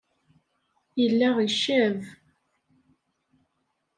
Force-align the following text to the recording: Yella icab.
Yella 1.01 1.29
icab. 1.47 1.99